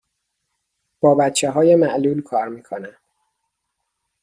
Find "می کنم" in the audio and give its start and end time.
2.47-2.95